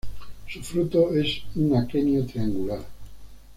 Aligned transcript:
Su 0.49 0.63
fruto 0.63 1.13
es 1.13 1.43
un 1.53 1.75
aquenio 1.77 2.25
triangular. 2.25 2.81